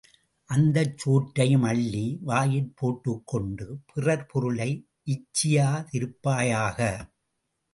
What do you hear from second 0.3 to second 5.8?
அந்தச் சோற்றையும் அள்ளி வாயிற் போட்டுக்கொண்டு, பிறர்பொருளை இச்சியா